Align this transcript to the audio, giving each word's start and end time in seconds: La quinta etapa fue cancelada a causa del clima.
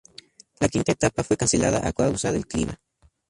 La 0.59 0.67
quinta 0.67 0.91
etapa 0.93 1.23
fue 1.23 1.37
cancelada 1.37 1.87
a 1.87 1.93
causa 1.93 2.31
del 2.31 2.47
clima. 2.47 2.79